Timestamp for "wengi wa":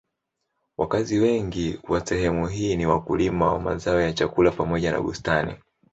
1.19-2.05